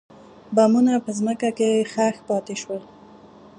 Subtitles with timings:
[0.55, 2.81] بمونه په ځمکه کې ښخ پاتې شول.